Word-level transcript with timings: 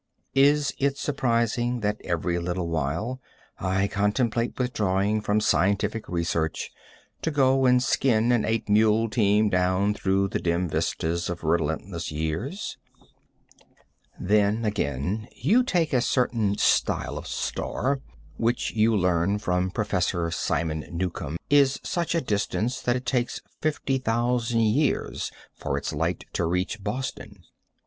Is 0.33 0.73
it 0.79 0.97
surprising 0.97 1.81
that 1.81 2.01
every 2.03 2.39
little 2.39 2.67
while 2.69 3.21
I 3.59 3.87
contemplate 3.87 4.57
withdrawing 4.57 5.21
from 5.21 5.39
scientific 5.39 6.09
research, 6.09 6.71
to 7.21 7.29
go 7.29 7.67
and 7.67 7.83
skin 7.83 8.31
an 8.31 8.43
eight 8.43 8.67
mule 8.67 9.07
team 9.11 9.47
down 9.47 9.93
through 9.93 10.29
the 10.29 10.39
dim 10.39 10.67
vista 10.69 11.11
of 11.31 11.43
relentless 11.43 12.11
years? 12.11 12.79
Then, 14.19 14.65
again, 14.65 15.27
you 15.35 15.61
take 15.61 15.93
a 15.93 16.01
certain 16.01 16.57
style 16.57 17.15
of 17.15 17.27
star, 17.27 18.01
which 18.37 18.71
you 18.71 18.97
learn 18.97 19.37
from 19.37 19.69
Professor 19.69 20.31
Simon 20.31 20.83
Newcomb 20.91 21.37
is 21.47 21.79
such 21.83 22.15
a 22.15 22.21
distance 22.21 22.81
that 22.81 22.95
it 22.95 23.05
takes 23.05 23.43
50,000 23.61 24.59
years 24.61 25.31
for 25.53 25.77
its 25.77 25.93
light 25.93 26.25
to 26.33 26.45
reach 26.47 26.83
Boston. 26.83 27.43